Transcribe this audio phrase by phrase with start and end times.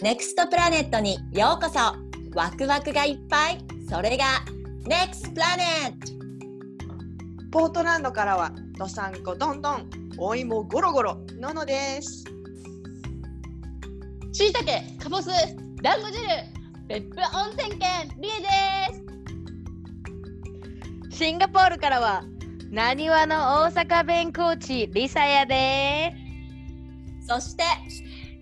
[0.00, 1.80] ネクストプラネットにようこそ。
[2.32, 3.58] ワクワクがいっぱい。
[3.90, 4.26] それが
[4.84, 6.12] NEXT プラネット
[7.50, 12.24] ポートランドからはどさんこどんどんお芋ゴロゴロののです。
[14.32, 15.30] しいたけ、かぼす、
[15.82, 16.28] 団子汁、
[16.86, 18.48] 別府温泉圏、りえで
[21.10, 21.18] す。
[21.18, 22.22] シンガポールからは、
[22.70, 26.14] なにわの大阪弁コーチ、リサヤで。
[27.26, 27.64] そして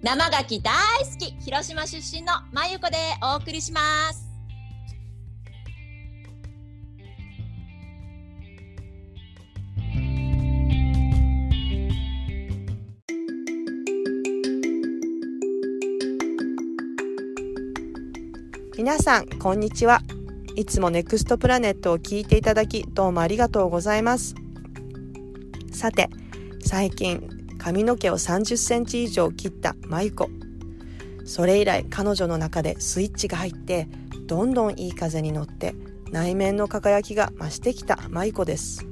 [0.02, 0.72] 生牡蠣大
[1.04, 3.80] 好き広島出身のまゆこでお送りしま
[4.12, 4.26] す。
[18.76, 20.02] 皆さんこんにちは。
[20.54, 24.34] いつもネクストプラネットを聞いていただきどうもありがとうございます。
[25.72, 26.10] さて
[26.60, 27.35] 最近
[27.66, 30.30] 髪の毛を30センチ以上切ったマユコ
[31.24, 33.88] それ以来彼女の中でスイッチが入って
[34.28, 35.74] どんどんいい風に乗って
[36.12, 38.86] 内面の輝きが増してきたマイコです。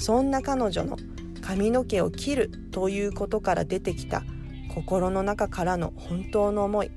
[0.00, 0.96] そんな彼女の
[1.40, 4.24] 髪の毛を切るということから出てきた
[4.74, 6.90] 心の中からの本当の思い。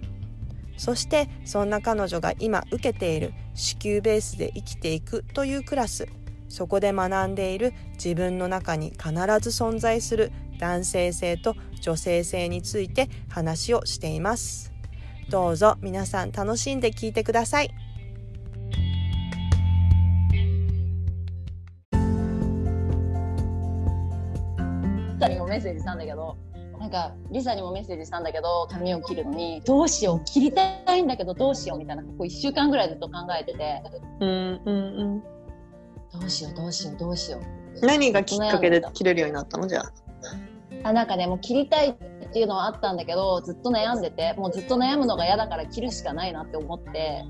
[0.77, 6.07] そしてそんな彼女が今受けている子宮ベースで生きていくというクラス。
[6.53, 14.71] そこで学んでいる自分の中に必ず存在する男性性と女性性について話をしています。
[15.31, 17.71] どうぞ皆さん楽しんで聞いてください。
[25.27, 26.37] にもメッセージしたんだけど、
[26.79, 33.81] なんかリサにもメッセージしたんだけど、髪を切るのに、どうしよう、切りたいんだけどどうしようみたいな、ここ1週間ぐらいずっと考えてて、
[34.19, 35.42] うんうんうん
[36.19, 37.39] どうしよう、どうしよう、どうしよ
[37.81, 37.85] う。
[37.85, 39.67] 何がきっかけで切れるようになったの？
[39.67, 39.91] じゃあ。
[40.83, 41.95] あなんかねもう切りたいっ
[42.33, 47.23] ていうのはあったんだけどずっと悩んでてもうずっと悩むのが嫌だから切るしかないなって思って。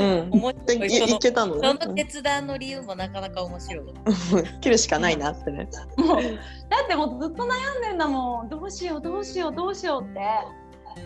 [0.00, 0.28] うん。
[0.32, 1.54] 思っでいいけたの？
[1.54, 3.86] その決断の理由もなかなか面白い。
[4.60, 5.68] 切るしかないなってね。
[5.96, 8.48] もうだってもうずっと悩んでんだもん。
[8.48, 10.20] どうしようどうしようどうしようって。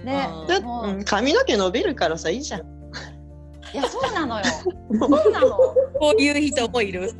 [0.03, 0.28] ね
[0.62, 2.84] うん髪の毛伸びるからさいいじゃん
[3.74, 4.44] いやそうなのよ。
[5.00, 5.48] そうなの。
[5.98, 7.10] こういう人もいる。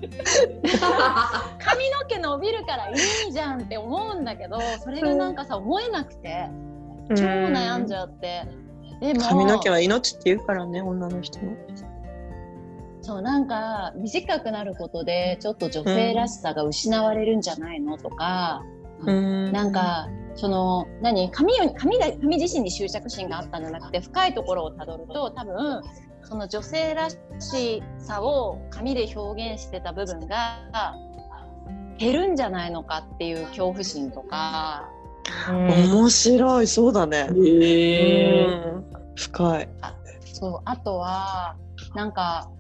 [1.59, 2.93] 髪の毛伸びるからい
[3.29, 6.49] いじゃんって思うんだけどそれがなんかさ思えなくて
[7.09, 8.47] 超悩んじゃって。
[9.01, 11.53] でも髪の毛は命って言うからね女の人の
[13.03, 18.63] そうなんか短くなることでちょっと女性らしさが失われるんじゃないのとか、
[19.01, 19.53] うん。
[19.53, 21.31] なんかその何？
[21.33, 25.83] 髪を髪が髪自身に執着心があったんじゃなくて深いところをたどると多分
[26.25, 30.95] その女性らしさを髪で表現してた部分が
[31.99, 34.89] 減るんじゃないのかっていう恐怖心とか。
[35.49, 36.67] 面白い。
[36.67, 37.29] そうだね。
[37.37, 38.85] へうん。
[39.15, 39.69] 深い。
[40.25, 41.57] そうあとは
[41.95, 42.51] なんか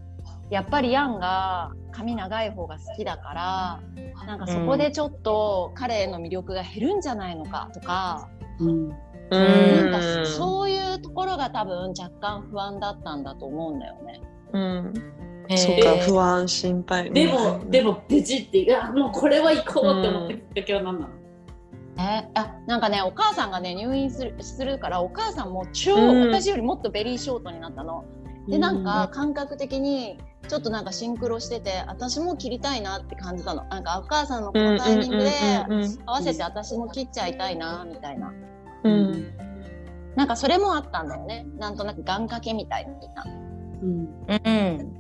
[0.51, 3.81] やっぱりヤンが髪長い方が好きだから
[4.27, 8.29] なんかそこでちょっと彼への魅力が減るんじゃないのかとか、
[8.61, 8.93] うん
[9.37, 14.21] うなんかそういうところが多分若干不安だったんだと思うんだよね。
[14.53, 14.95] うん
[15.56, 21.12] そっか不安心配でも、でも、ベジって、いや、もうこれは行こうって思ったきっかけは何なの
[21.99, 28.05] えあなんかねお母さんがね入院するするからお母さんも超、うん私よりもっとベリーショートになったの。
[28.49, 30.19] でなんか感覚的に
[30.49, 33.65] ちょっとなんかシンクロしてて私も切りたいなって感じたの。
[33.65, 35.31] なんかお母さんのこのタイミングで
[36.05, 38.33] 合わせて私も切っちゃいたいなみたいな。
[38.84, 39.34] うんうん
[40.17, 41.45] なんかそれもあったんだよね。
[41.59, 43.25] なんとなく願掛けみたいな。
[43.83, 44.09] うん。
[44.28, 44.95] うん。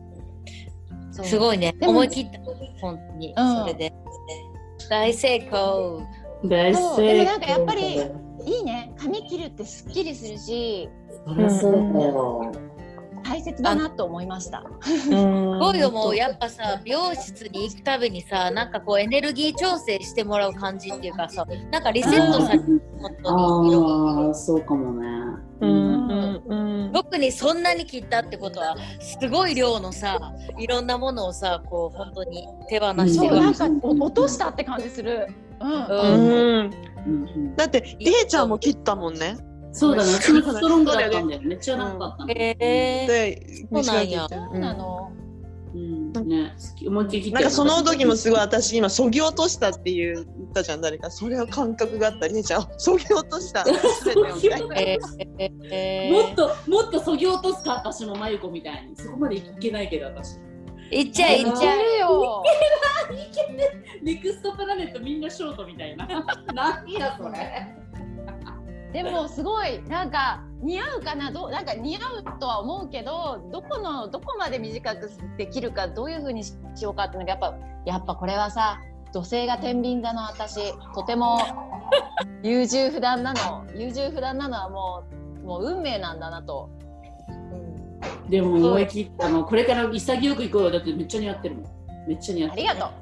[1.12, 1.72] すごいね。
[1.80, 2.40] 思い切った。
[2.80, 3.32] 本当に。
[3.36, 3.94] うんそれで。
[4.90, 6.02] 大成功。
[6.44, 8.02] 大成功でもなんかやっぱり
[8.44, 10.88] いいね髪切るってすっきりするし
[11.26, 12.52] そりゃそうだよ。
[13.34, 14.62] 大切だなと思いました。
[14.84, 23.74] すごいよもうやっぱさ美容室に行くたびにさなんかこうエネルギー調整してもらう感じっていうかさなんかリセットされる本当に
[24.26, 25.08] ああ、そうかもね。
[25.60, 26.08] うん。
[26.08, 26.52] うん
[26.86, 35.26] うん特にそんなに切ったってことはすごい量のさいろんなものをさこう本当に手放してるうなんかお落としたって感じする。
[35.60, 35.72] うん。
[35.72, 35.80] うん。
[35.80, 36.70] うん。
[37.06, 37.28] うん。
[37.34, 39.36] うんだってりえちゃんも切ったもんね
[39.74, 41.40] そうだね、ストロングだったんだよ。
[41.42, 42.30] めっちゃ長かったの。
[42.30, 44.28] へえでそうなんや。
[44.30, 45.10] そうなの？
[45.74, 46.54] うん、ね、
[46.86, 51.10] 思いっきり切ってなんかその時もすごい私今そぎ落としたっていう言ったじゃん誰か。
[51.10, 53.64] それは感覚があったりえちゃん そぎ落とした。
[53.66, 53.74] もっ
[56.36, 58.94] ともっとそぎ落とすか私もまゆこみたいに。
[58.96, 60.36] そこまでいけないけど私。
[60.92, 61.82] いっちゃえいっちゃえ。
[61.82, 62.44] るよ。
[64.04, 66.06] ネクストプラネットみんなショートみたいな。
[66.54, 67.76] 何やそれ
[68.94, 78.80] でもすごいなんか似合うかなどうなんか似合うとは思うけどどこのどこまで短くできるかどういうふうにしようかっていうのがやっぱやっぱこれはさ
[79.12, 81.40] 女性が天秤だな私とても
[82.44, 85.02] 優柔不断なの優柔不断なのはも
[85.42, 86.70] うもう運命なんだなと。
[88.30, 90.70] でも思い切ったのこれから潔く行こうよ。
[90.70, 91.64] だってめっちゃ似合ってるもん。
[92.08, 92.70] めっちゃ似合ってる。
[92.70, 92.92] ありがと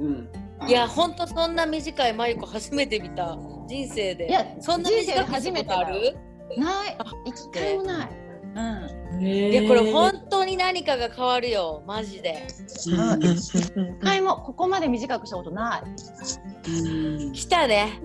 [0.00, 0.04] う。
[0.04, 3.36] うんいやほんとそんな短いマユコ初めて見た。
[3.68, 4.28] 人生で。
[4.28, 6.16] いやそんな短く初めてある
[6.56, 6.96] ない。
[7.26, 8.08] 一回もない。
[8.54, 9.26] うん。
[9.26, 11.82] いやこれ本当に何かが変わるよ。
[11.86, 12.46] マジで。
[12.76, 12.94] 一
[14.02, 16.70] 回もここまで短くしたことない。
[16.70, 17.32] うん。
[17.32, 18.00] 来たね。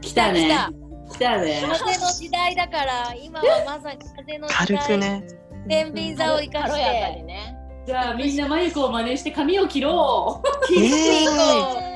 [0.00, 0.42] 来たね。
[0.42, 0.72] 来た
[1.14, 1.38] 来た。
[1.42, 1.62] ね。
[1.66, 5.24] 風の時代だから今はまさに風の時軽代くね。
[5.68, 7.22] 天秤座を生かして。
[7.22, 7.54] ね。
[7.86, 10.48] じゃあみんなまゆこを真似して髪を切ろう。
[10.72, 11.88] イエーイ行こ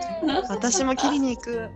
[0.48, 1.70] 私も切りに行く。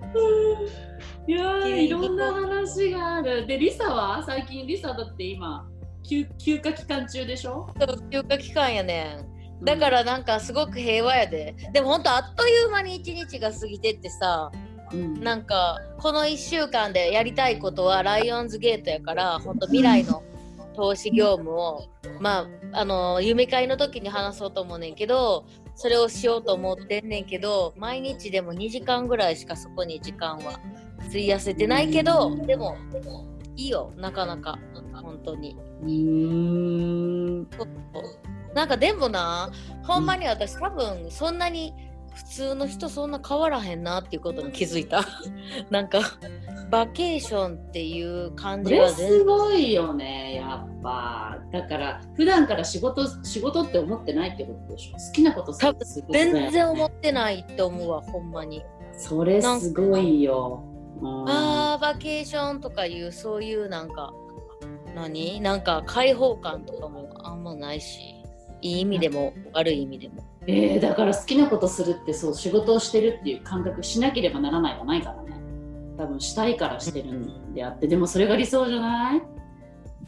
[1.28, 3.46] いやいろんな話がある。
[3.46, 4.22] でリサは？
[4.25, 5.66] 最近リサだって今
[6.04, 7.69] 休休暇期間中でしょ？
[7.81, 9.19] う休暇期間やね
[9.60, 9.64] ん。
[9.64, 11.56] だからなんかすごく平和やで。
[11.72, 14.52] でもほんとあっという間に一日が過ぎてってさ
[14.92, 15.20] うん。
[15.20, 20.22] なんかこの1週間でやりたいことはライオンズゲートやから本当未来の
[20.76, 21.88] 投資業務を
[22.20, 25.46] まああの夢会の時に話そうと思うねんけど
[25.76, 30.58] それをしようと思ってんねんけど毎日でも2時間ぐらいしかそこに時間は
[31.06, 32.76] 費やせてないけどでも
[33.56, 33.93] いいよ。
[33.96, 34.58] なかなか。
[34.93, 35.56] 本当に。
[35.82, 37.49] うーん。
[38.55, 39.50] なんかでもな
[39.82, 41.75] ほんまに私多分そんなに
[42.14, 45.05] 普通の人そんな変わらへんなっていうことに気づいた。
[45.70, 46.00] なんか
[46.70, 51.38] バケーションっていう感じすごいよねやっぱ。
[51.52, 54.98] だから普段から仕事仕事って思ってないってことでしょ。
[54.98, 56.32] 好きなことするね。
[56.32, 58.64] 全然思ってないって思うわほんまに。
[58.96, 60.62] それすごいよ。
[61.00, 64.12] うんあーバケーションとかいうそういうなんか
[64.94, 65.40] 何？
[65.40, 68.14] なんか開放感とかもあんまないし。
[68.62, 70.24] いい意味でも悪い意味でも。
[70.46, 75.36] えー、だから好きなことするってそう仕事をしてるっていう感覚しなければならないはないからね
[75.96, 79.22] 多分したいからしてるんであってでもそれが理想じゃない？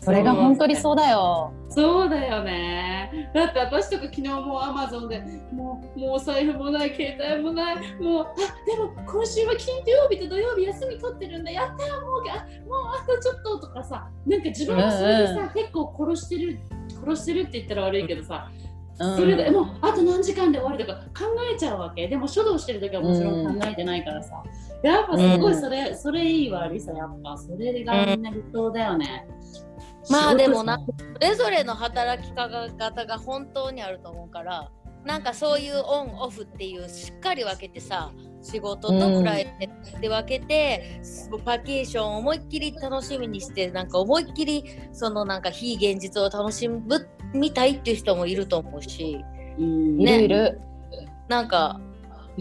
[0.01, 1.53] それが本当にそうだよ。
[1.69, 3.31] そうだよね。
[3.35, 5.19] だって私とか昨日もうアマゾンで
[5.51, 11.51] もうもうお財布もない携帯もないもうあでも今週は金曜日と土曜日休み取ってるんだ。
[11.51, 16.61] やったよもうあもうあとちょっととかさなんか自分はそれでさ、うん結構殺してる
[17.05, 18.68] 殺してるって言ったら悪いけどさ、うん
[18.99, 22.09] それでもうあと何時間で終わりとか考えちゃうわけ。
[22.09, 24.43] でも書道してる時はもちろん考えてないからさ、
[24.83, 26.93] やっぱすごいそれ、それいいわリサ。
[26.93, 29.27] やっぱそれがみんな理想だよね、
[30.11, 34.71] まあでもなそれぞれの働き方が本当にあると思うから
[35.05, 38.11] なんかそういうオンオフっていうしっかり分けてさ
[38.43, 41.01] 仕事とプライベートで分けて、
[41.45, 46.83] バケーションを思いっきり楽しみにしてなんか思いっきりそのなんか非現実を楽しむ
[47.33, 49.25] みたいっていう人もいると思うし。
[49.59, 50.01] うん。
[50.01, 50.61] いねるいる。
[51.29, 51.81] なんか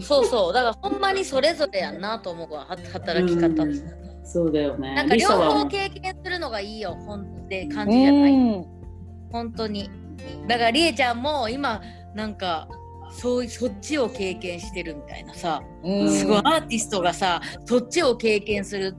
[0.00, 0.52] そうそう。
[0.52, 2.66] だからほんまにそれぞれやんなと思うわ。
[2.66, 3.82] は働き方、うん。
[4.24, 4.94] そうだよね。
[4.94, 6.94] なんか両方経験するのがいいよ。
[7.06, 8.66] ほんって感じじゃない、うん。
[9.32, 9.90] 本当に。
[10.46, 11.80] だからりえちゃんも今
[12.14, 12.68] なんか
[13.10, 16.10] そうそっちを経験してるみたいなさ、うん。
[16.10, 18.94] すごいアーティストがさそっちを経験する。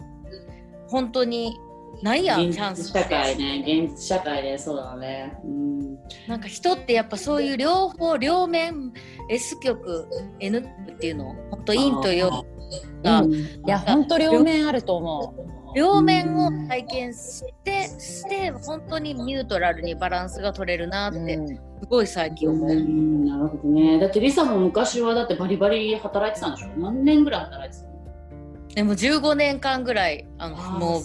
[0.88, 1.56] 本当に
[2.02, 2.84] ないやん現チャンス。
[2.84, 5.38] 実社会ね現実社会でそうだね。
[5.44, 5.96] うん。
[6.28, 8.94] なんか人ってやっぱそういう両方両面
[9.30, 10.08] S 極
[10.40, 11.36] N 極っていうの？
[11.52, 12.46] 本当陰と陽
[13.04, 13.34] がうん。
[13.34, 15.76] いや本当両面あると思う。
[15.76, 21.48] 両面を体験してして本当にニュートラルにバランスが取れるなってうん。
[21.48, 22.70] すごい最近思う。
[22.70, 24.00] うんなるほどね。
[24.00, 26.70] だってリサも昔はだってバリバリ働いてたんでしょ？
[26.80, 27.89] 何年ぐらい働いてたの？
[28.76, 31.02] でも15年間ぐらいあのも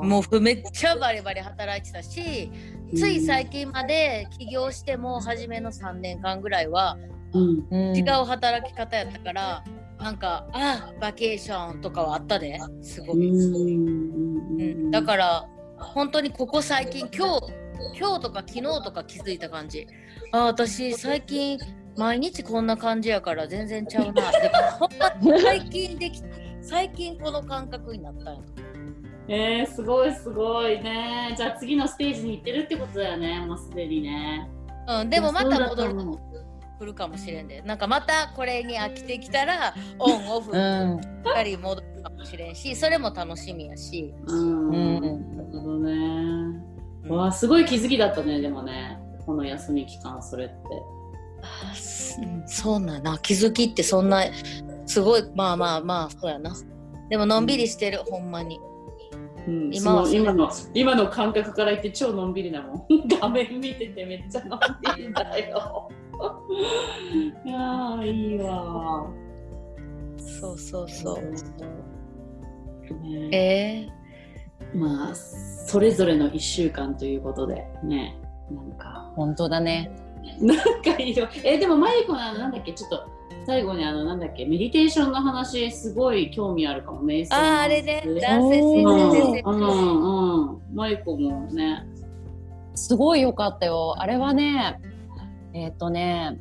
[0.00, 2.50] うもうめっちゃバリバリ働いてたし、
[2.94, 6.96] つい最近まで起業しても初めの3年間ぐらいは
[7.32, 7.66] うん。
[7.70, 9.64] うん違う働き方やったから、
[9.98, 14.60] なんかあバケーションとかはあったですごうんい、うん。
[14.60, 14.90] うん。
[14.90, 15.48] だから
[15.78, 17.52] 本当にここ最近今日
[17.98, 19.86] 今日とか昨日とか気づいた感じ。
[20.32, 21.58] あ私最近
[21.96, 24.32] 毎日こんな感じやから全然ちゃうな。
[25.42, 26.22] 最近でき
[26.62, 28.40] 最近この感覚になったんや
[29.28, 31.34] えー、すごいすごいね。
[31.36, 33.46] じゃあ次のステージに行ってるってことだよね。
[33.46, 34.50] もうすでにね。
[34.88, 36.18] うん、でもまた戻るそうだと思う。
[36.80, 37.62] 来るかもしれんで。
[37.62, 45.92] なんかまたこれに飽きてきたらオンオフうしんっかり戻るかもしれんしそれも楽しみやし、うん、うんなるほどね。
[47.04, 47.10] うん。
[47.10, 48.98] わあすごい気づきだったねでもね。
[49.24, 50.54] この休み期間それって。
[51.42, 51.72] あ
[52.46, 53.18] そうなんやな。
[53.18, 54.24] 気づきってそんな
[54.90, 56.52] すごいまあまあまあそうやな。
[57.08, 58.60] でものんびりしてる、ほんまに。
[59.46, 62.86] うん、今今の今の感覚から言って超のんびりなもん。
[63.20, 64.60] 画面見ててめっちゃのん
[64.96, 65.88] びりだよ。
[67.44, 69.06] いやーいいわ。
[70.18, 71.22] そうそうそう。
[73.00, 73.28] ね。
[73.32, 78.18] えまあそれぞれの1週間ということでね。
[78.50, 79.12] なんか。
[79.14, 79.92] 本当だね。
[80.40, 81.28] なんかいいよ。
[81.44, 83.19] えでもマユコなんだっけちょっと
[83.50, 87.02] 最後にあのなんだっけメディテーションの話すごい興味あるかも。
[87.02, 89.50] 瞑ー、想のああ、あれね、男う性先生。
[89.50, 90.50] うん。
[90.50, 90.60] うん。
[90.72, 91.84] マユコもね。
[92.76, 93.96] すごい良かったよ。
[93.98, 94.80] あれはね、
[95.52, 96.38] えっ、とね、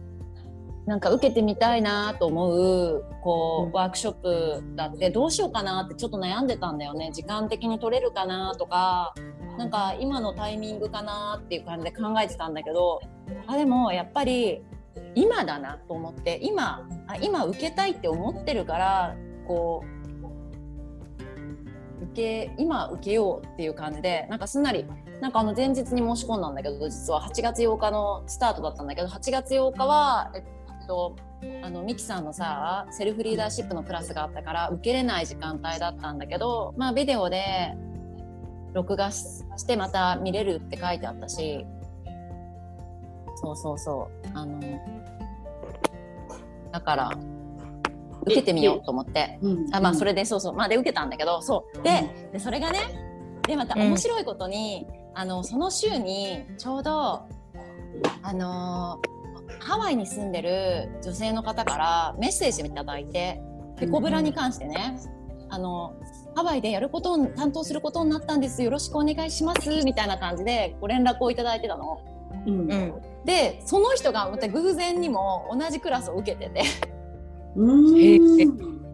[0.85, 7.09] なんか受けてみたいなと思う、こう、ワークショップだって、どうしようかなってちょっと悩んでたんだよね。
[7.11, 9.15] 時間的に取れるかなとか、
[9.57, 13.01] なんか今のタイミングかなっていう感じで考えてたんだけど、
[13.47, 14.61] あ、でもやっぱり
[15.15, 19.15] 今だなと思って、今、あ今受けたいって思ってるから、
[19.48, 20.00] こう、
[22.01, 24.86] 受け今受けようっていう感じでなんかすんなり
[25.22, 30.44] なんかあの前日に申し込んだんだけど実は8月8日のスタートだったんだけど8月8日はえっ
[30.88, 31.15] と
[31.63, 37.75] あのミキさんのさセルフリーダーシップのクラスがあったから受けれない時間帯だったんだけどまあビデオで
[38.74, 41.65] 録画ししてまた見れるって書いてあったし
[43.41, 44.38] そうそうそう。
[44.38, 44.60] あの
[46.72, 47.12] だから
[48.24, 49.39] 受けてみようと思って。
[49.41, 49.75] うん。
[49.75, 50.53] あまあそれでそうそう。
[50.53, 51.81] まあで受けたんだけどそう。
[51.81, 52.79] で,、でそれがね
[53.48, 57.24] でまた面白いことに、あのその週にちょうど
[58.22, 59.19] あのー
[59.60, 63.41] ハワイに住んでる女性の方からメッセージをいただいて
[63.77, 65.00] ペコブラに関してね、
[65.50, 65.93] あの
[66.36, 68.62] ハワイでやることを担当することになったんです。
[68.62, 69.69] よろしくお願いします。
[69.84, 72.00] みたいな感じでご連絡をいただいてたの。
[72.46, 72.72] うん。
[72.72, 72.93] うん。
[73.25, 76.63] でその人がまた偶然にも同じクラスを受けてて。
[77.55, 77.99] うん。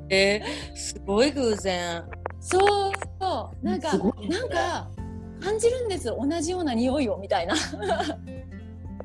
[0.10, 2.04] えー、すごい偶然。
[2.40, 3.66] そうそう。
[3.66, 4.88] なんかねなんか
[5.42, 6.06] 感じるんです。
[6.06, 7.56] 同じような匂いをみたいな。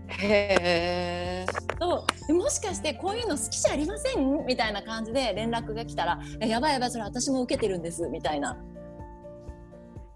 [0.09, 1.47] へえ。
[1.81, 2.05] そう。
[2.27, 4.45] でもしかしてこういうの好きじゃありません？
[4.47, 8.57] みたいな感じで連絡が来たら「えやばいやばいそれ私も受けてるんです」みたいな。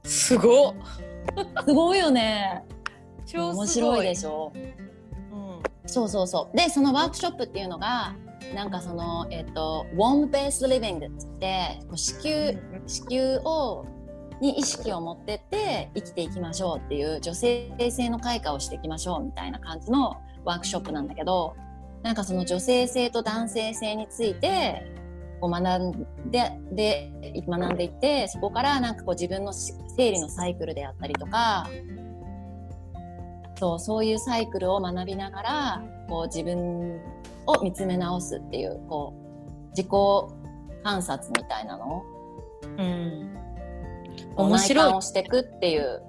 [0.05, 0.75] すごっ。
[1.67, 2.63] すごいよね。
[3.25, 4.53] 超すご面白いでしょ？
[4.55, 4.84] うん。
[5.87, 6.57] そうそうそう。
[6.57, 8.15] でそのワークショップっていうのが
[8.55, 12.55] なんかそのえっ、とウォームベースリビングって言ってこう子宮
[12.87, 13.87] 子宮を
[14.41, 21.57] に意識を持ってって生きていきましょうっていう女性性の開花をしていきましょうみたいな感じのワークショップなんだけど
[22.03, 24.87] なんかその女性性と男性性について
[25.41, 31.69] こう学んでで学んでいってそこからなんかこう自分のし生理のサイクルであったりとか
[33.57, 37.01] そうそういうサイクルを学びながらこう自分
[37.47, 39.89] を見つめ直すっていうこう自己
[40.83, 42.03] 観察みたいなのを
[42.79, 43.35] うん。
[44.37, 46.03] 面白い内観をしていくっていう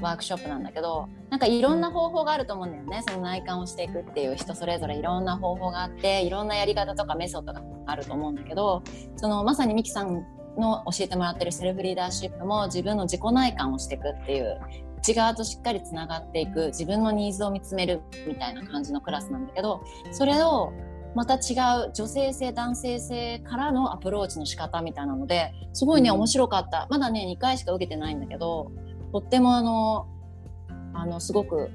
[0.00, 8.82] ワークショップなんだけどなんかいろんな方法があると思うんだよねその内観をしていくっていう人それぞれいろんな方法があっていろんなやり方とかメソッドがあると思うんだけど
[9.16, 10.24] そのまさにミキさん
[10.56, 14.60] の教えてもらってるセルフリーダーシップも自分の自己内観をしていくっていう
[14.98, 20.72] 内側としっかりつながっていく自分のニーズを見つめるみたいな感じのクラスなんだけどそれを
[21.14, 21.54] また違
[21.86, 26.16] う女性性男性性からのアプローチの仕方みたいなのですごいねうん。
[26.16, 26.86] 面白かった。
[26.90, 28.72] まだね2回しか受けてないんだけど
[29.12, 30.06] とってもあの
[30.92, 31.70] あのすごく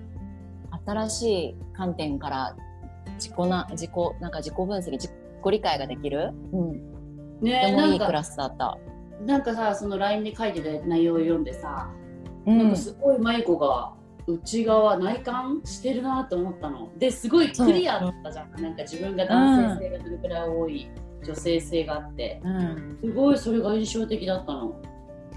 [0.85, 2.55] 新しい観点から
[3.15, 5.11] 自己な自己なんか自己分析自己
[5.51, 8.77] 理解ができる、うん、ねなんかもいいクラスだった。
[9.25, 12.02] なんかさその LINE で書いてた内容を読んでさ、うん
[12.45, 13.93] なんかすごい舞子が
[14.27, 16.89] 内側内観してるなと思ったの。
[16.97, 20.89] ですごいクリアだったじゃん、なんか自分が男性性がどれくらい多い、
[21.25, 22.41] 女性性があって。
[22.43, 22.97] うん。
[23.01, 24.75] すごいそれが印象的だったの。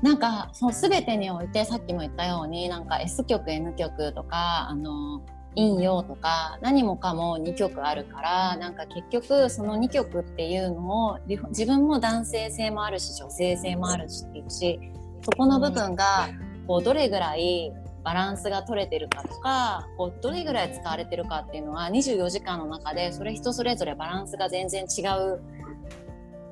[0.02, 5.22] なんかその全てにおいてさっきも言ったようになんか S 曲 N 曲とかあの
[5.56, 14.78] 陰陽とか何もかも2曲あるからなんか結局その2曲っていうのをり自分も男性性もあるし女性性もあるしっていうし
[15.22, 16.28] そこの部分が
[16.66, 17.73] こうどれぐらい
[18.04, 25.02] バランスが取れてるかとかこうどれぐらい使われてるかっていうのは24時間の中でそれ人それぞれバランスが全然違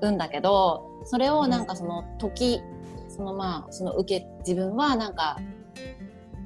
[0.02, 2.60] うんだけどそれをなんかその時
[3.08, 5.38] そのまあその受け自分はなんか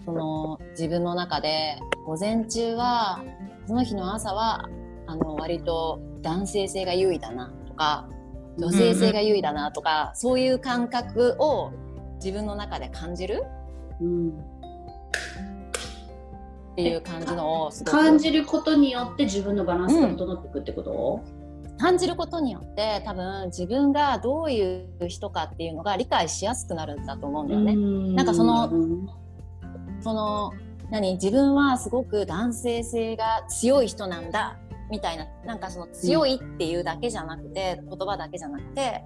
[0.04, 3.22] その自分の中で午前中は
[3.66, 4.68] その日の朝は
[5.06, 8.08] あの割と男性性が優位だなとか
[8.58, 11.72] 女性性が優位だなとか、そういう感覚を
[12.16, 13.44] 自分の中で感じる
[14.00, 14.28] うん。
[14.30, 14.32] っ
[16.76, 21.24] ていう感じの感じることによって自分のバランスが整っていくってこと、
[21.76, 27.74] 感じることによって多分自分がどういう人かっていうのが理解しやすくなるんだと思うんだよね。
[28.14, 28.70] なんかその
[30.00, 30.52] その
[30.90, 31.14] 何？
[31.14, 34.56] 自分はすごく男性性が強い人なんだ
[34.88, 35.26] みたいな。
[35.44, 39.02] なんかその強いっていうだけじゃなくて、言葉だけじゃなくて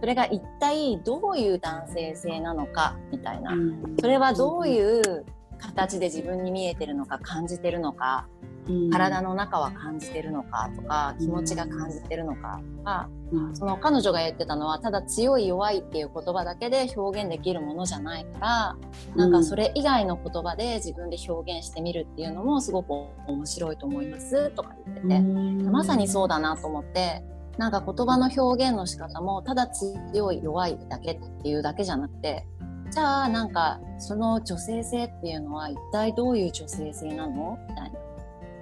[0.00, 3.52] それが一体どういう男性性なのかみたいな、
[4.00, 5.24] それはどういう
[5.58, 8.28] 形で自分に見えてるのか感じてるのか、
[8.92, 13.08] 体の中は感じてるのかとか気持ちが感じてるのかとか、
[13.54, 18.76] その彼女が言ってたのはただ強い弱いっていう言葉だけで表現できるものじゃないから
[19.16, 22.92] なんかそれ以外の言葉で自分で表現してみるっていうのもすごく
[23.26, 25.20] 面白いと思いますとか言ってて、
[25.70, 27.22] まさにそうだなと思って
[27.58, 32.46] なんか言葉の表現の仕方もただ強い弱いだけっていうだけじゃなくて
[32.90, 37.58] じゃあなんかその女性性っていうのは一体どういう女性性なの？
[37.68, 37.98] みたいな。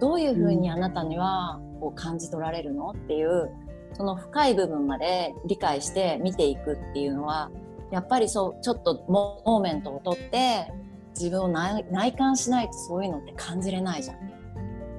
[0.01, 2.91] どういうふうにあなたにはこう感じ取られるの？
[2.91, 3.51] っていう
[3.93, 7.51] その深い部分まで理解して見ていくっていうのは
[7.93, 10.73] やっぱりそうちょっとモーメントをとって
[11.11, 14.17] 自分を内内観しないとそういうのって感じれないじゃん。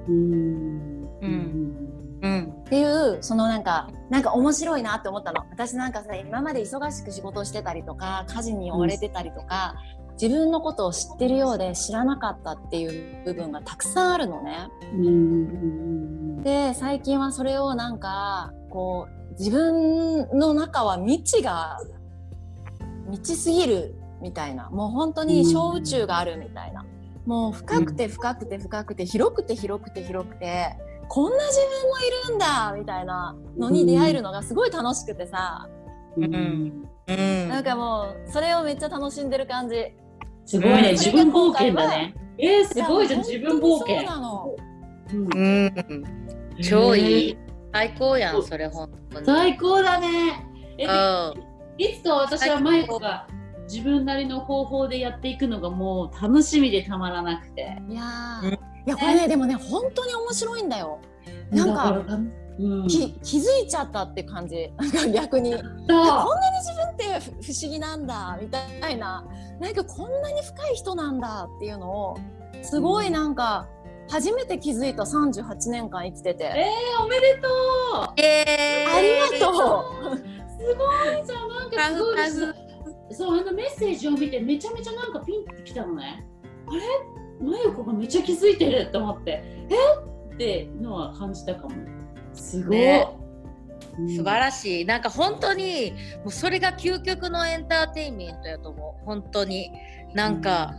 [0.08, 1.08] うん。
[1.20, 2.54] うんうん。
[2.60, 5.44] っていうそのなんかなんか面白いなって思ったの。
[5.50, 9.76] 私なんかさ今まで忙しく仕事をしてたりとか家事に追われてたりとか、
[10.20, 14.68] 自分のことを知ってるようで知らなかったっていう部分がたくさんあるのね。
[14.94, 16.42] うん。
[16.42, 17.98] で最近はそれをなん。
[17.98, 21.78] かこう自分の中は未知が
[23.08, 26.84] 満ちすぎるみたいなもう本当に小宇宙があるみたいな、
[27.26, 30.76] もう深くて深くて深くて広くて広くて広くて
[31.08, 35.68] こんな自分もいるんだみたいなのに出会えるのがすごい楽しくてさ、
[36.16, 36.84] うん。
[37.06, 37.48] うん。
[37.48, 39.92] なんかもうそれをめっちゃ楽しんでる感じ。
[40.44, 42.14] すごいね、うん自分冒険だね。
[42.38, 43.96] えー、すごいじゃん、自分冒険。
[43.96, 44.04] そう。
[44.04, 44.56] なの。
[45.12, 45.26] うん。
[45.34, 46.04] うん
[46.62, 47.38] 超いい。
[47.72, 49.26] 最高やんそれ本当に。
[49.26, 50.08] 最高だね。
[50.78, 51.48] えうん。
[51.78, 53.26] いつか私はマイコが
[53.70, 57.76] 自分なりの方法でやっていくのがもう楽しみでたまらなくて。
[57.88, 58.02] いや
[58.42, 61.00] うんやこれねでもね本当に面白いんだよ。
[61.50, 62.18] なんか
[62.60, 64.70] うん、き気づいちゃったって感じ。
[64.76, 65.52] なんか逆に。
[65.52, 69.24] こんなに自分ってふ不思議なんだみたいな。
[69.60, 72.16] なんかこんなに深い人なんだっていうのを
[72.62, 73.68] すごいなんか
[74.08, 78.20] 初めて気づいた38年間生きてて、えー、おめでとう。
[78.20, 80.16] えありがとう。
[80.16, 82.54] すごいじゃん、なんかすごいです。
[83.18, 86.26] そう、あのメッセージを見てめちゃめちゃなんかピンってきたのね。
[86.66, 86.80] あれ？
[87.40, 90.34] まゆこがめっちゃ気づいてると思って、え？
[90.34, 91.74] ってのは感じたかも。
[92.32, 92.78] すごい。
[92.78, 93.08] ね。
[93.98, 94.08] うん。
[94.08, 94.84] 素晴らしい。
[94.84, 99.04] なんか本当にもうそれが究極のエンターテインメントやと思う。
[99.04, 99.70] 本当に。
[100.14, 100.74] なんか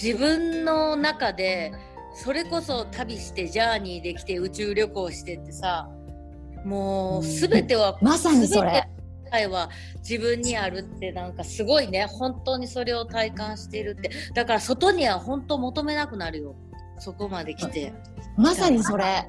[0.00, 1.72] 自分の中で
[2.14, 5.88] それこそ旅してジャーニーできて宇宙旅行してってさ
[6.64, 8.88] もう全ては、まさにそれ
[9.28, 9.70] 全て世界は
[10.08, 14.10] 自分にあるってなんかすごいね本当にそれを体感してるって。
[14.34, 16.56] だから外には本当求めなくなるよ。
[16.98, 17.92] そこまで来て。
[18.36, 19.26] まさにそれ。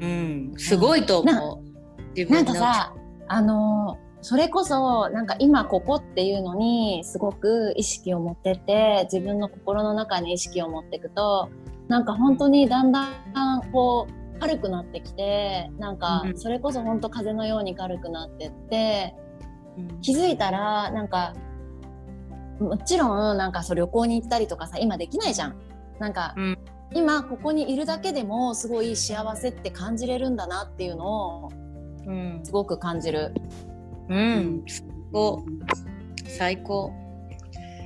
[0.00, 0.54] うん。
[0.58, 2.08] すごいと思う。
[2.16, 2.94] 自なん分のかさ
[3.28, 11.50] あのーそれこそなんか今ここっていうのにすごく意識を持ってって自分の心の中に意識を持っていくと
[11.88, 13.08] なんか本当にだんだ
[13.56, 19.14] んこう軽くなってきてなんかうんそれこそ本当風のように軽くなってって
[19.78, 21.34] うん気づいたらなんか
[22.58, 25.56] もちろんなんかそう旅行に行ったりとかさ今できないじゃん。
[25.98, 26.58] なんか、うん
[26.94, 31.50] 今ここにいるだけでもすごい幸せって感じれるんだなっていうのを
[32.06, 33.32] うんすごく感じる。
[34.10, 35.42] うん、最高。
[36.26, 36.92] 最高。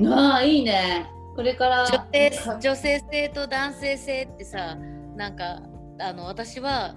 [0.07, 1.07] ああ、いいね。
[1.37, 1.85] これから。
[1.87, 4.77] 女性女性性と男性性ってさ、
[5.15, 5.61] なんか
[5.99, 6.95] あの私は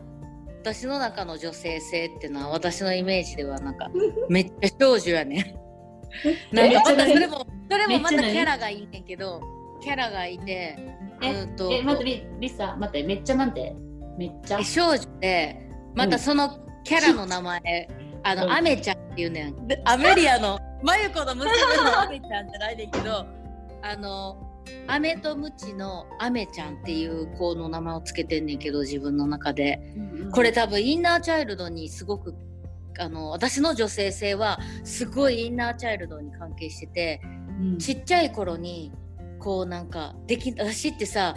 [0.62, 3.90] 私の中の女性性っていうのは私のイメージではなんか
[4.30, 5.56] めっちゃ少女やね。
[6.52, 9.42] なんかまたそれもそれもまたキャラがいいねんけど、
[9.82, 10.76] キャラがいて、
[11.22, 13.76] えうんとえ、待って、リリサ、待って、めっちゃなんて。
[14.18, 14.64] めっちゃえ。
[14.64, 16.50] 少女でまたその
[16.84, 17.88] キャラの名前、
[18.24, 23.26] あの、うんアメちゃんっていうねんでアメリアのマユコの娘のアメちゃんじゃないねんけど
[23.82, 24.49] あの
[24.88, 29.80] アメとムチのアメちゃんっていう子の名前をつけてんねんけど自分の中で。
[30.32, 32.36] これ多分インナーチャイルドにすごく
[33.00, 37.22] あの私の女性性はすごいインナーチャイルドに関係してて
[37.60, 38.92] うん、ちっちゃい頃に
[39.38, 41.36] こうなんかでき私ってさ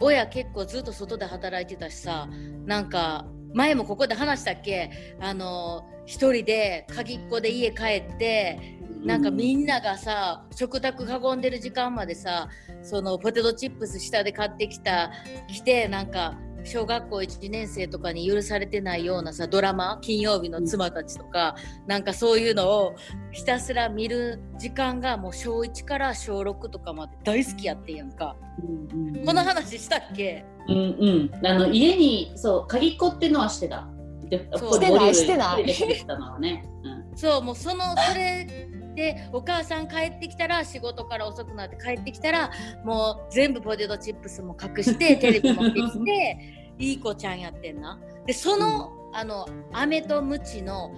[0.00, 2.28] 親結構ずっと外で働いてたしさ
[2.66, 4.90] なんか前もここで話したっけ？
[5.20, 12.48] あの一人で鍵っ子で家帰ってなんかみんながさ食卓囲んでる時間までさ
[12.82, 15.10] そのポテトチップス下で買ってきた
[15.48, 21.56] 来てなんか小学校1年生とかに許されてないようなさドラマ金曜日の妻たちとか、
[21.88, 22.94] なんかそういうのを
[23.32, 30.44] ひたすら見る時間がもう小1から小6とかまで大好きやってんやんか、うんうんこの話したっけ？
[30.68, 31.46] うんうん。
[31.46, 33.88] あの家にそう鍵っ子っていうのはしてた。
[34.28, 34.72] でそう。
[34.74, 35.64] してないしてない。
[35.64, 38.46] 一人で帰ってたのはね、うんそうもうそのそれ
[38.94, 42.50] でお母さん帰ってきたら仕事から遅くなって帰ってきたら
[42.84, 46.38] もう全部ポテトチップスも隠して テレビ持ってきて
[46.78, 47.98] いい子ちゃんやってんな。
[48.26, 50.90] でその、あの飴とムチの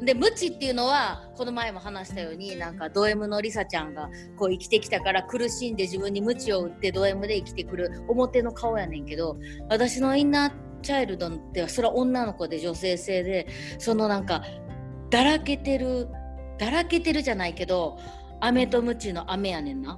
[0.00, 9.38] でムチっていうのはこの前も話したようになんかド M のリサちゃんがこう生きてきたから苦しんで自分にムチを打ってド M で生きてくる表の顔やねんけど
[9.70, 13.46] 私のインナーチャイルドってはそれは女の子で女性性で
[13.78, 14.42] そのなんか
[15.14, 16.08] だらけてる
[16.58, 18.00] だらけてるじゃないけど
[18.40, 19.96] 飴とムチの飴やねんな。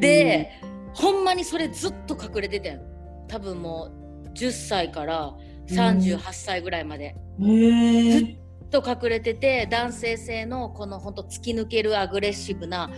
[0.00, 0.50] で、
[0.94, 2.80] ほんまにそれずっと隠れててん。
[3.28, 3.90] 多分も
[4.24, 5.34] う10歳から
[5.68, 7.04] 38歳ぐらいまで。
[7.04, 8.18] へえ。
[8.18, 8.36] ずっ
[8.70, 12.90] と隠れてて男性性のこのほんと突き抜けるアグレッシブな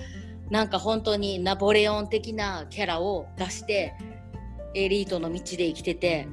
[0.51, 3.94] なんか本当にナポレオン的なキャラを出して
[4.77, 6.29] エリートの道で生きてて。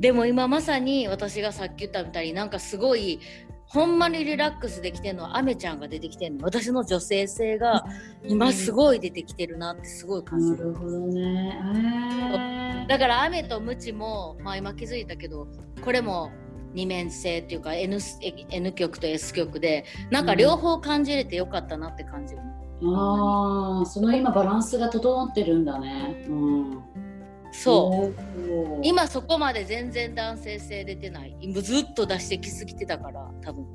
[0.00, 3.20] でも今まさに私がさっき言ったみたいになんかすごい
[3.66, 6.44] ほんまにリラックスできてるのはアメちゃんが出てきてるの。
[6.44, 7.84] 私の女性性が
[8.24, 10.74] 今すごい出てきてるなってすごい感じる。
[12.86, 15.48] だから雨とムチも、まあ、今気づいたけど
[15.82, 16.30] これも
[16.74, 17.98] 二面性っていうか N,
[18.50, 22.40] N 曲と S 曲でなんか両方感じれてよかったなって感じる、
[22.96, 26.26] ああその今バランスが整ってるんだね。
[26.28, 26.82] うん
[27.62, 28.78] そう。
[28.78, 31.36] う今そこまで全然男性性出てない。
[31.40, 33.66] 今ずっと出してきすぎてたから多分。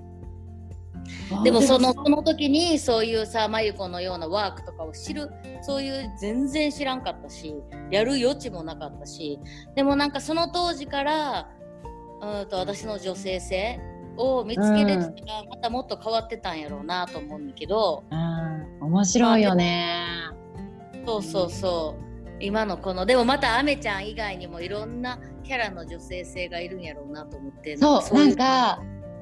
[1.44, 7.56] でもそのその時にそういうさ真由子のようなワークとかを知るそういう全然知らんかったし
[7.90, 9.40] やる余地もなかったし
[9.76, 11.50] でもなんかその当時から
[12.22, 13.80] うんと私の女性性
[14.18, 20.06] を見つけれてたらまたもっと変わってたんやろうなと思うんだけど、うん、面白いよね。
[21.06, 22.09] そうそうそう
[22.40, 28.80] 今のこのでもまたアメちゃん以外にもいろんなキャラの女性性がいるんやろうなと思ってそう、いなんか、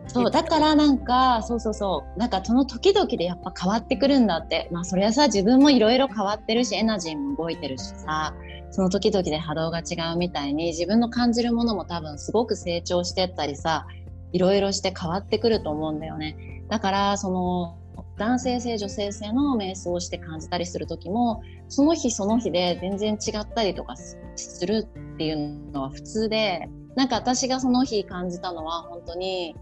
[0.07, 4.69] そう、だからなんか、そうそうそう、なんかその時々でやっぱ変わってくるんだって。
[4.71, 8.33] まあそれはさ、自分もいろいろ変わってるし、エナジーも動いてるしさ、
[8.71, 13.85] その時々で波動が違うみたいに、自分の感じるものも多分すごく成長してったりさ、
[14.31, 16.63] いろいろして変わってくると思うんだよね。
[16.69, 17.77] だから、その、
[18.17, 24.17] 男性性、女性性の瞑想をして感じたりする時も、その日その日で全然違ったりとかす
[24.65, 29.55] るっていうのは普通で、なんか私がその日感じたのは本当に、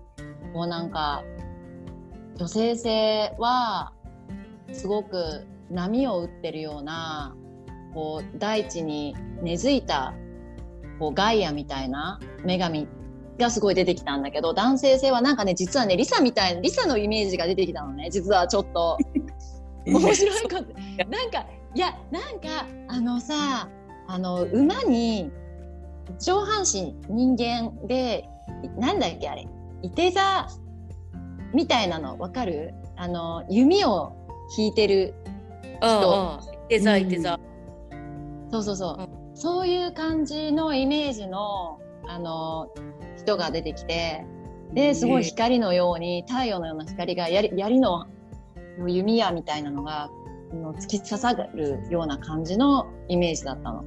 [0.54, 1.24] こうなんか、
[2.38, 3.94] 女性性は
[4.72, 7.36] すごく波を打ってるような、
[7.94, 10.14] こう大地に根付いた
[11.00, 12.88] こうガイアみたいな女神
[13.38, 18.98] がすごい出てきたんだけど、男性性はなんかね、実はね、リサみたいな、リサのイメージが出てきたのね、実はちょっと。
[19.86, 20.56] 面白いこと。
[20.56, 21.46] なんか、
[21.76, 23.70] いや、なんか、あのさ、
[24.08, 25.32] あの、馬に、
[26.20, 28.28] 上半身人間で、
[28.78, 29.48] なんだっけあれ、
[29.82, 30.48] いて座
[31.54, 32.74] みたいなの、わかる？
[32.96, 34.14] あの、弓を
[34.58, 35.14] 引いてる
[35.82, 36.40] うんうん。
[36.70, 37.40] 手座い手座、
[38.52, 42.70] そうそうそう、うそういう感じのイメージのあの
[43.18, 44.26] 人が出てきて
[44.74, 48.08] ですごい光のように太陽のような光が槍槍の
[48.88, 50.10] 弓矢みたいなのが
[50.52, 53.84] あの突き刺さるような感じのイメージだったの。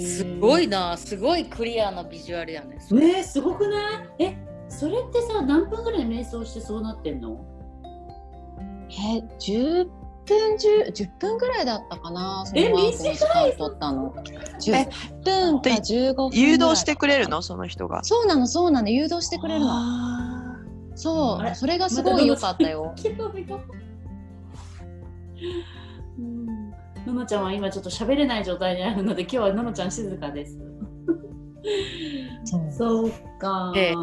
[0.00, 3.12] すごいなすごいクリアなビジュアルやねそれ。
[3.14, 4.24] ねすごくない？
[4.24, 4.38] え
[4.68, 7.44] それってさ何分ぐらい瞑想してそうなってんの？
[8.88, 9.86] え10
[10.30, 14.14] 分 10, 10分ぐらいだったかなそのえ短い取ったの。
[14.16, 14.20] え
[14.62, 17.42] 10分かで15分ぐらい誘導してくれるの？
[17.42, 18.04] その人が。
[18.04, 19.66] そうなのそうなの誘導してくれるの。
[19.70, 20.56] あ
[20.94, 22.94] そうそれがすごい良かったよ。
[27.06, 30.58] ののちゃんは今ちょっと喋れない状態にあるので今日はののちゃん静かです。
[32.70, 33.72] そうか。
[33.74, 33.94] ええ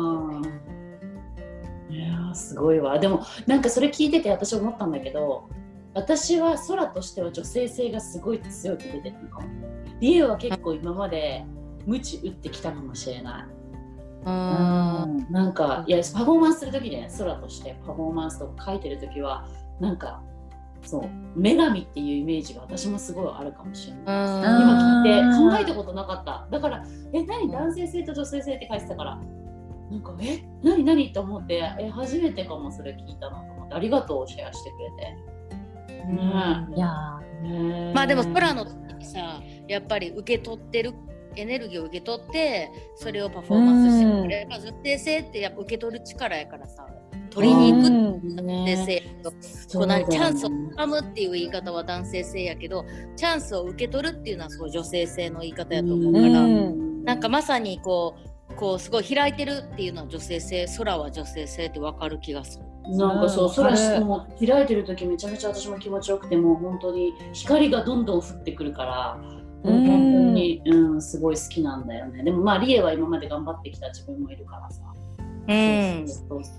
[1.90, 3.00] いやーすごいわ。
[3.00, 5.50] でもなんかそれ聞いてて私思ったんだけど
[5.98, 9.48] 私は空としては女性性がすごい強く出てるのかも。
[10.00, 11.44] リエは結構今まで
[11.88, 13.46] 無知打ってきたかもしれない。
[14.26, 15.28] うん。
[15.32, 19.48] なんかいやパフォーマンスする時ね空としてパフォーマンスとか書いてる時は
[19.80, 20.22] なんか
[20.84, 24.04] そう女神っていうイメージが私もすごいあるかもしれない。
[24.06, 26.48] 今聞いて考えたことなかった。
[26.52, 27.50] だからえ何？
[27.50, 29.20] 男性性と女性性って書いてたから。
[29.90, 30.44] なんかえ？
[30.62, 30.84] 何？
[30.84, 31.12] 何？
[31.12, 35.37] と思ってえ初めてかもそれ聞いたなと思ってありがとうシェアしてくれて、
[36.08, 40.94] ねいやねまあでも空の時にさやっぱり受け取ってる
[41.36, 46.88] エネルギーを受け取ってそれをパフォーマンスしてくれる、女性性ってやっぱ受け取る力やからさ
[47.30, 49.32] 取りに行くって男性性と、
[49.78, 56.26] こう何チャンスをつかむっていう言い方は男性性やけどチャンスを受け取るっていうのはそう女性性の言い方やと思うから、
[57.04, 58.16] なんかまさにこ
[58.50, 62.66] うこうすごい開いてるっていうのは女性性空は女性性って分かる気がする。
[62.90, 63.56] なんかそう、うん。
[63.56, 69.20] 空しもう開いてる時めちゃめちゃ私も気持ちよくてもう本当に光がどんどん降ってくるから、
[69.64, 69.84] ううん。
[69.84, 72.24] ん、本当に、うん、すごい好きなんだよね。
[72.24, 74.84] でもまあリエは今まで頑張ってきた自分もいるからさ、
[75.48, 76.06] うん。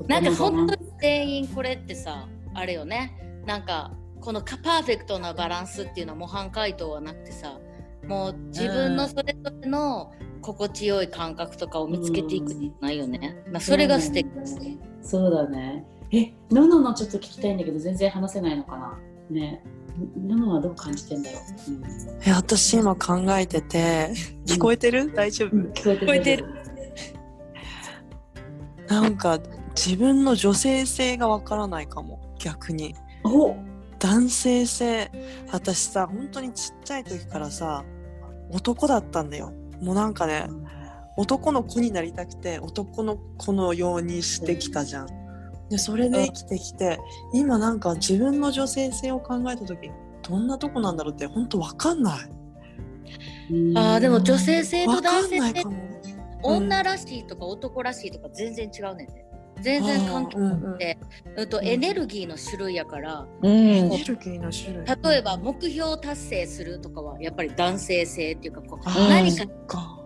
[0.08, 3.42] なんか本当に全員これってさあれよね。
[3.46, 7.58] なんかこのパーフェクトなバランスっていうのは模範解答はなくてさ
[8.06, 10.12] もう自分のそれぞれの
[10.42, 14.78] 心地よい感覚とかを見つけていくんじゃないよね、まあ、それが素敵ですね。
[15.02, 18.99] そうだねえのののちょっと聞きたいんだけど全然話せないのかな？
[19.31, 19.62] ね。
[20.16, 21.85] ののはどう感じてんだろう、うん。
[22.25, 24.12] え私今考えてて
[24.47, 25.12] 聞こえてる？
[25.12, 25.97] 大丈夫、聞こえてる。
[25.97, 26.47] 聞こえてる。
[28.87, 29.38] なんか
[29.75, 32.35] 自分の女性性がわからないかも。
[32.38, 32.94] 逆に。
[33.25, 33.57] お！
[33.99, 35.11] 男性性。
[35.53, 37.85] 私さ本当にちっちゃい時からさ
[38.51, 39.53] 男だったんだよ。
[39.83, 40.47] もうなんかね
[41.16, 45.09] 男の子になりたくて男の子のようにしてきたじゃん
[45.70, 46.98] でそれで生きてきて
[47.33, 49.90] 今なんか自分の女性性を考えた時
[50.22, 52.31] どんなとこなんだろうって本当わかんない。
[53.76, 55.64] あーでも女性性と男性性
[56.42, 59.24] 女らしいとか男らしいとか全然違うねんね
[59.62, 60.99] 全然関係なくて、
[61.37, 63.51] うんとエネルギーの種類やからうん。
[63.51, 64.87] エネルギーの種類。
[64.87, 69.47] 例えば目標達成するとかはやっぱり男性性っていうかこう何か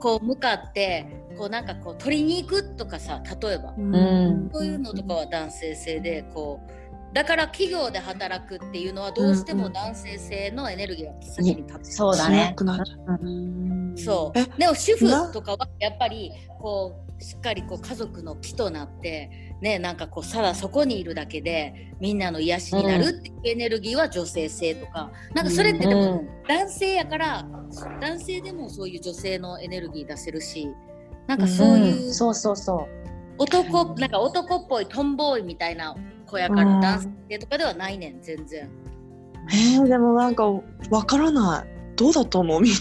[0.01, 3.73] こう向かってこうなんかこう取りに行くとかさ例えば。
[3.73, 4.51] ん。
[4.53, 6.82] そういうのとかは男性性でこう
[7.13, 11.97] だから企業で働くっていうのはどうしても男性性のエネルギーが先に立つ。
[11.97, 12.49] そうだね。
[12.51, 14.45] 強くなっちゃうそうえ？
[14.59, 27.47] でも主な婦とかはやっぱりこうしっかりこう家族の木となってねなんかこうただそこにいるだけでみんなの癒しになるっていうエネルギーは女性性とか、なんかそれってでも男性やから
[28.01, 30.67] 男性でもそういう女性のエネルギー出せるし
[31.27, 32.89] なんかそういううんそうそうそ
[33.39, 35.95] 男なんか男っぽいトンボーイみたいな
[36.33, 38.69] 子やからうん男性とかではないねん全然。
[39.51, 40.45] えー、でもなんか
[40.91, 41.69] わからない。
[41.97, 42.61] どうだと思う？
[42.61, 42.79] みんな。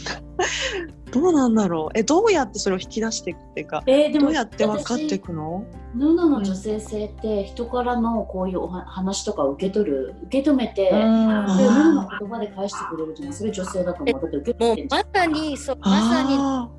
[1.12, 1.98] どうなんだろう？
[2.00, 5.66] えどうやってそれを引き出していくっていうかえーでもどうやって分かっていくの？
[5.96, 10.96] ののの女性性って人からのこういうおは話とかを受け取る受け止めて、う。
[10.96, 11.50] うん。
[11.50, 14.22] それをののの言葉で返してくれるじゃんそれ女性だと思う。
[14.22, 15.06] だって受けもう取ってんじゃん。
[15.06, 16.70] まさにそうまさにあ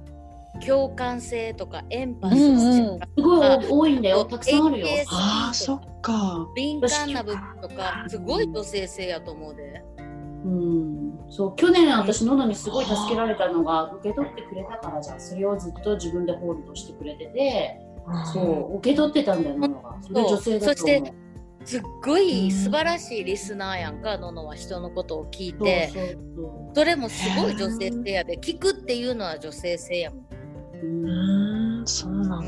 [0.65, 4.25] 共感性とかエンパシうんーとか、すごい多いんだよ。
[4.25, 4.87] たくさんあるよ。
[4.87, 6.49] えーあーそっか。
[6.55, 9.83] 敏感な部分とかすごい女性性やと思うで。
[10.45, 11.19] うん。
[11.31, 15.21] そう去年私ののにすごい助けられたのが受け取ってくれたからじゃん。
[15.21, 17.81] それをずっと自分でホールドしてくれてて
[18.33, 19.97] そう受け取ってたんだよののが。
[20.03, 21.23] それ女性だと思う。
[21.65, 25.91] すっごい素晴らしいリスナーやんか、ののは人のことを聞いて。
[25.93, 26.75] そうそうそう。
[26.75, 28.37] それもすごい女性性やで。
[28.39, 30.27] 聞くっていうのは女性性やもん。
[30.83, 32.43] ううんんそうな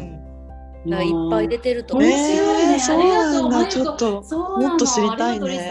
[0.87, 2.09] の、いっぱい出てると思う。
[2.09, 3.67] 面白いねえーそうなんだ。
[3.69, 4.23] ちょっと
[4.59, 5.71] もっと知りたいね。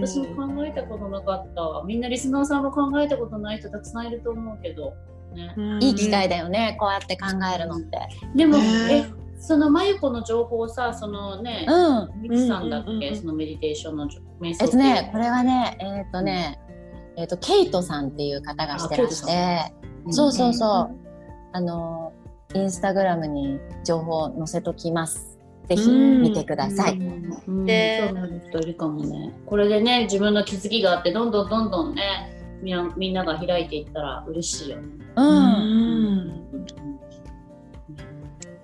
[0.00, 1.82] 私も考えたことなかった。
[1.86, 4.94] みんなリスナーさんも考えたことない人たくさんいると思うけど、
[5.34, 7.98] ね、いい機会だよね、こうやって考えるのって。
[8.34, 8.64] でも、ね
[9.10, 9.24] え。
[9.36, 12.22] そのまゆこの情報をさそのねうん。
[12.22, 14.08] みつさんだっけ、そのメディテーションの
[14.40, 16.58] 瞑想えっとね、これはね、えっとね、
[17.16, 19.74] えっと、ケイトさんっていう方がしてらしあて、
[20.10, 21.03] そうそうそう。
[21.54, 22.12] あの、
[22.52, 25.38] インスタグラムに情報載せときます。
[25.68, 26.98] ぜひ見てください。
[26.98, 32.02] うん、でそうなる人いるかもねこれでね自分の気づきがあってどんどんどんどんね
[32.60, 34.82] みんなみんなが開いていったら嬉しいよね。
[35.16, 35.22] う。
[35.22, 36.44] うんうん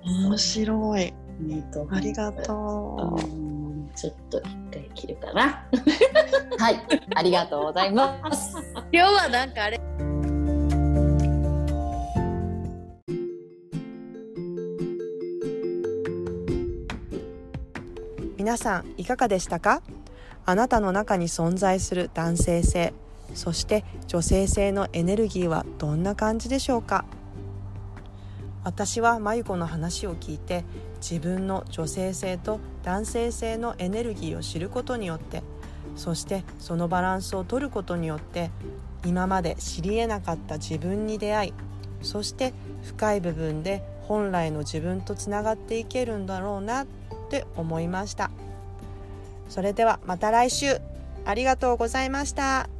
[0.03, 1.15] 面白い
[1.91, 5.67] ありがとう、うんちょっと一回切るかな。
[6.59, 6.81] はい。
[7.15, 8.57] ありがとうございます。
[8.93, 9.81] 今日はなんかあれ
[18.51, 19.81] 皆さんいかがでしたか？
[20.45, 22.93] あなたの中に存在する男性性
[23.33, 27.05] そして女性性のエネルギーはどんな感じでしょうか？
[28.65, 30.65] 私はまゆこの話を聞いて
[31.01, 35.45] 自分の女性性と男性性のエネルギーを知ることによって
[35.95, 38.51] そしてそのバランスを取ることによって
[39.07, 41.55] 今まで知り得なかった自分に出会い
[42.03, 46.85] そして深い部分で本来の自分とつながっていけるんだろうな
[47.31, 48.33] って思いました。
[49.49, 50.81] それではまた来週。
[51.25, 52.80] ありがとうございました。